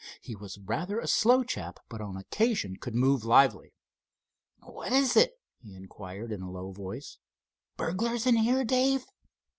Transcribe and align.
He 0.19 0.35
was 0.35 0.57
rather 0.57 0.99
a 0.99 1.05
slow 1.05 1.43
chap, 1.43 1.79
but 1.87 2.01
on 2.01 2.17
occasions 2.17 2.77
could 2.81 2.95
move 2.95 3.23
lively. 3.23 3.75
"What 4.63 4.91
is 4.91 5.15
it?" 5.15 5.33
he 5.59 5.75
inquired 5.75 6.31
in 6.31 6.41
a 6.41 6.49
low 6.49 6.71
voice. 6.71 7.19
"Burglars 7.77 8.25
in 8.25 8.37
here, 8.37 8.63
Dave?" 8.63 9.05